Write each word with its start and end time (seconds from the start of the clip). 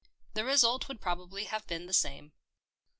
The 0.33 0.43
result 0.43 0.87
would 0.87 0.99
probably 0.99 1.43
have 1.43 1.67
been 1.67 1.85
the 1.85 1.93
same. 1.93 2.31